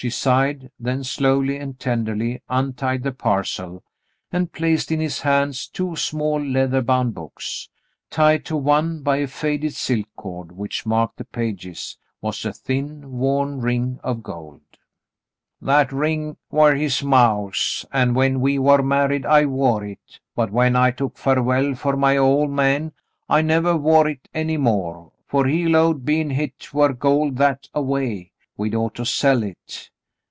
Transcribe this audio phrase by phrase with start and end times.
[0.00, 3.82] She sighed, then slowly and tenderly untied the parcel
[4.30, 7.68] and placed in his hands two small leather bound books.
[8.08, 13.10] Tied to one by a faded silk cord which marked the pages was a thin,
[13.18, 14.62] worn ring of gold.
[15.60, 20.76] "That ring war his maw's, an' when we war married, I wore hit, but when
[20.76, 22.92] I took Farwell fer my ol' man,
[23.28, 27.82] I nevah wore hit any more, fer he 'lowed, bein' hit war gold that a
[27.82, 29.88] way, we'd ought to sell hit.